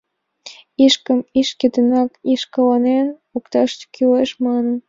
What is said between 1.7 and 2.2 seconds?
денак